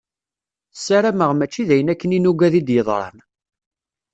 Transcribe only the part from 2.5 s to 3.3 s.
i d-yeḍran.